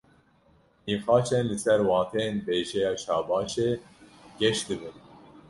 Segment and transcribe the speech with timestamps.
[0.85, 3.69] Nîqaşên li ser wateyên bêjeya "şabaş"ê
[4.39, 4.95] geş dibin